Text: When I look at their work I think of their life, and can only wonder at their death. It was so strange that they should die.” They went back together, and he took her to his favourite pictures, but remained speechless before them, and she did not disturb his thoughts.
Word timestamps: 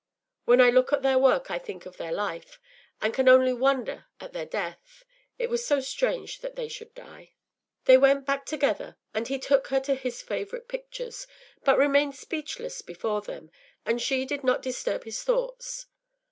When 0.45 0.59
I 0.59 0.71
look 0.71 0.91
at 0.91 1.03
their 1.03 1.19
work 1.19 1.51
I 1.51 1.59
think 1.59 1.85
of 1.85 1.97
their 1.97 2.11
life, 2.11 2.59
and 3.03 3.13
can 3.13 3.29
only 3.29 3.53
wonder 3.53 4.07
at 4.19 4.33
their 4.33 4.47
death. 4.47 5.05
It 5.37 5.47
was 5.47 5.63
so 5.63 5.79
strange 5.79 6.39
that 6.39 6.55
they 6.55 6.67
should 6.67 6.95
die.” 6.95 7.33
They 7.85 7.99
went 7.99 8.25
back 8.25 8.47
together, 8.47 8.97
and 9.13 9.27
he 9.27 9.37
took 9.37 9.67
her 9.67 9.79
to 9.81 9.93
his 9.93 10.23
favourite 10.23 10.67
pictures, 10.67 11.27
but 11.63 11.77
remained 11.77 12.15
speechless 12.15 12.81
before 12.81 13.21
them, 13.21 13.51
and 13.85 14.01
she 14.01 14.25
did 14.25 14.43
not 14.43 14.63
disturb 14.63 15.03
his 15.03 15.21
thoughts. 15.21 15.85